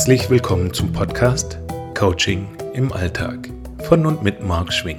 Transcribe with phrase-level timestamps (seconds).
[0.00, 1.58] Herzlich willkommen zum Podcast
[1.94, 3.50] Coaching im Alltag
[3.80, 4.98] von und mit Marc Schwing.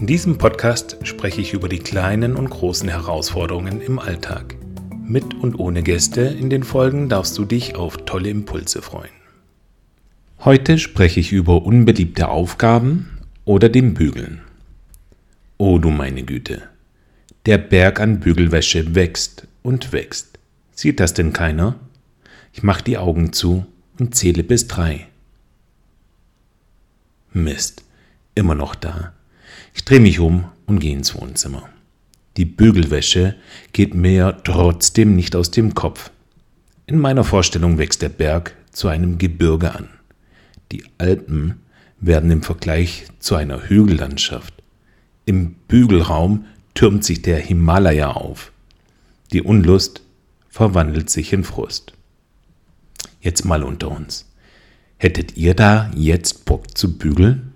[0.00, 4.56] In diesem Podcast spreche ich über die kleinen und großen Herausforderungen im Alltag.
[5.04, 9.12] Mit und ohne Gäste in den Folgen darfst du dich auf tolle Impulse freuen.
[10.40, 14.40] Heute spreche ich über unbeliebte Aufgaben oder dem Bügeln.
[15.58, 16.62] Oh du meine Güte,
[17.44, 20.38] der Berg an Bügelwäsche wächst und wächst.
[20.74, 21.74] Sieht das denn keiner?
[22.54, 23.66] Ich mache die Augen zu
[23.98, 25.06] und zähle bis drei.
[27.32, 27.84] Mist,
[28.34, 29.12] immer noch da.
[29.74, 31.68] Ich drehe mich um und gehe ins Wohnzimmer.
[32.36, 33.36] Die Bügelwäsche
[33.72, 36.10] geht mir trotzdem nicht aus dem Kopf.
[36.86, 39.88] In meiner Vorstellung wächst der Berg zu einem Gebirge an.
[40.72, 41.60] Die Alpen
[42.00, 44.54] werden im Vergleich zu einer Hügellandschaft.
[45.26, 48.52] Im Bügelraum türmt sich der Himalaya auf.
[49.32, 50.02] Die Unlust
[50.48, 51.92] verwandelt sich in Frust.
[53.22, 54.28] Jetzt mal unter uns.
[54.98, 57.52] Hättet ihr da jetzt Bock zu bügeln?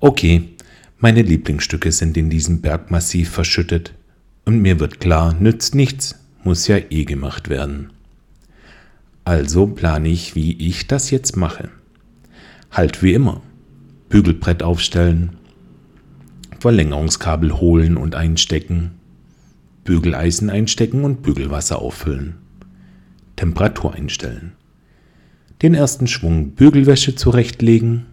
[0.00, 0.56] Okay,
[0.98, 3.92] meine Lieblingsstücke sind in diesem Bergmassiv verschüttet
[4.46, 7.90] und mir wird klar, nützt nichts, muss ja eh gemacht werden.
[9.24, 11.68] Also plane ich, wie ich das jetzt mache.
[12.70, 13.42] Halt wie immer.
[14.08, 15.36] Bügelbrett aufstellen,
[16.58, 18.92] Verlängerungskabel holen und einstecken,
[19.84, 22.36] Bügeleisen einstecken und Bügelwasser auffüllen.
[23.38, 24.52] Temperatur einstellen.
[25.62, 28.06] Den ersten Schwung Bügelwäsche zurechtlegen.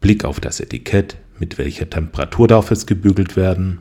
[0.00, 3.80] Blick auf das Etikett, mit welcher Temperatur darf es gebügelt werden.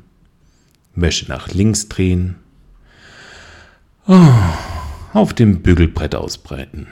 [0.93, 2.35] Wäsche nach links drehen.
[4.07, 4.27] Oh,
[5.13, 6.87] auf dem Bügelbrett ausbreiten.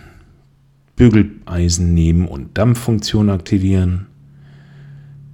[0.95, 4.07] Bügeleisen nehmen und Dampffunktion aktivieren.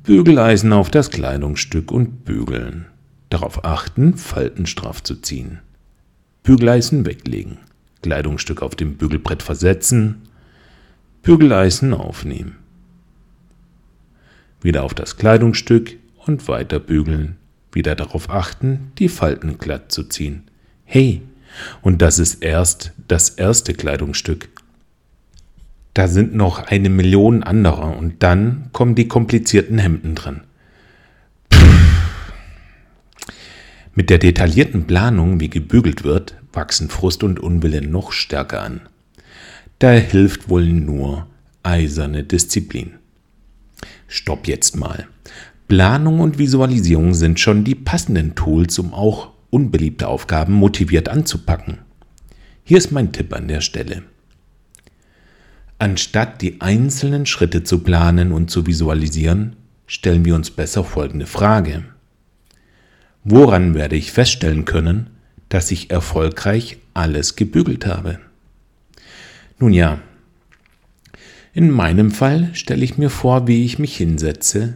[0.02, 2.88] Bügeleisen auf das Kleidungsstück und bügeln.
[3.30, 5.60] Darauf achten, Falten straff zu ziehen.
[6.42, 7.60] Bügeleisen weglegen.
[8.02, 10.22] Kleidungsstück auf dem Bügelbrett versetzen,
[11.22, 12.56] Bügeleisen aufnehmen.
[14.62, 17.38] Wieder auf das Kleidungsstück und weiter bügeln.
[17.72, 20.44] Wieder darauf achten, die Falten glatt zu ziehen.
[20.86, 21.22] Hey,
[21.82, 24.50] und das ist erst das erste Kleidungsstück.
[25.94, 30.42] Da sind noch eine Million anderer und dann kommen die komplizierten Hemden dran.
[34.00, 38.80] Mit der detaillierten Planung, wie gebügelt wird, wachsen Frust und Unwillen noch stärker an.
[39.78, 41.28] Da hilft wohl nur
[41.64, 42.94] eiserne Disziplin.
[44.08, 45.06] Stopp jetzt mal.
[45.68, 51.80] Planung und Visualisierung sind schon die passenden Tools, um auch unbeliebte Aufgaben motiviert anzupacken.
[52.64, 54.04] Hier ist mein Tipp an der Stelle.
[55.78, 59.58] Anstatt die einzelnen Schritte zu planen und zu visualisieren,
[59.88, 61.84] stellen wir uns besser folgende Frage.
[63.24, 65.10] Woran werde ich feststellen können,
[65.50, 68.20] dass ich erfolgreich alles gebügelt habe.
[69.58, 70.00] Nun ja,
[71.54, 74.76] in meinem Fall stelle ich mir vor, wie ich mich hinsetze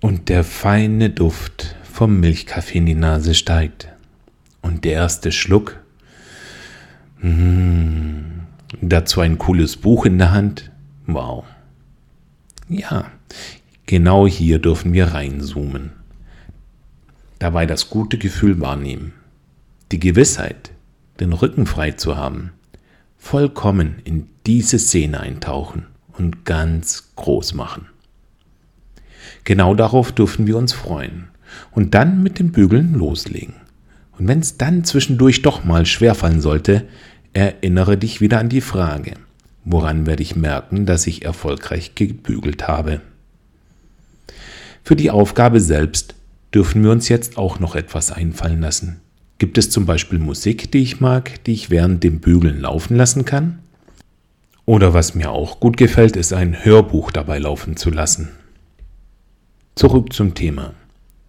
[0.00, 3.88] und der feine Duft vom Milchkaffee in die Nase steigt
[4.62, 5.80] und der erste Schluck,
[7.20, 8.24] mmh,
[8.80, 10.72] dazu ein cooles Buch in der Hand,
[11.06, 11.44] wow.
[12.68, 13.10] Ja,
[13.86, 15.92] genau hier dürfen wir reinzoomen.
[17.44, 19.12] Dabei das gute Gefühl wahrnehmen
[19.92, 20.70] die Gewissheit,
[21.20, 22.52] den Rücken frei zu haben,
[23.18, 25.84] vollkommen in diese Szene eintauchen
[26.16, 27.88] und ganz groß machen.
[29.44, 31.28] Genau darauf dürfen wir uns freuen
[31.70, 33.56] und dann mit dem Bügeln loslegen.
[34.18, 36.88] Und wenn es dann zwischendurch doch mal schwerfallen sollte,
[37.34, 39.16] erinnere dich wieder an die Frage,
[39.66, 43.02] woran werde ich merken, dass ich erfolgreich gebügelt habe.
[44.82, 46.13] Für die Aufgabe selbst
[46.54, 49.00] dürfen wir uns jetzt auch noch etwas einfallen lassen.
[49.38, 53.24] Gibt es zum Beispiel Musik, die ich mag, die ich während dem Bügeln laufen lassen
[53.24, 53.58] kann?
[54.64, 58.30] Oder was mir auch gut gefällt, ist ein Hörbuch dabei laufen zu lassen.
[59.74, 60.72] Zurück zum Thema.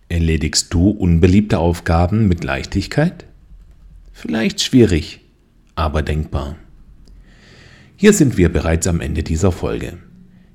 [0.08, 3.26] Erledigst du unbeliebte Aufgaben mit Leichtigkeit?
[4.14, 5.22] Vielleicht schwierig,
[5.74, 6.56] aber denkbar.
[7.98, 9.98] Hier sind wir bereits am Ende dieser Folge.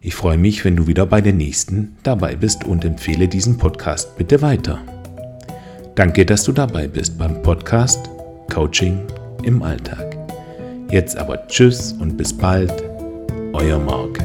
[0.02, 4.16] Ich freue mich, wenn du wieder bei der nächsten dabei bist und empfehle diesen Podcast
[4.16, 4.78] bitte weiter.
[5.94, 8.08] Danke, dass du dabei bist beim Podcast
[8.50, 8.98] Coaching
[9.42, 10.16] im Alltag.
[10.90, 12.72] Jetzt aber Tschüss und bis bald,
[13.52, 14.20] euer Marc.